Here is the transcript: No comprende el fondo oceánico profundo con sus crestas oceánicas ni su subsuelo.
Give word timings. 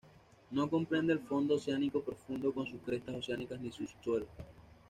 No 0.49 0.67
comprende 0.67 1.13
el 1.13 1.19
fondo 1.19 1.53
oceánico 1.53 2.01
profundo 2.03 2.51
con 2.51 2.65
sus 2.65 2.81
crestas 2.81 3.13
oceánicas 3.17 3.61
ni 3.61 3.71
su 3.71 3.85
subsuelo. 3.85 4.25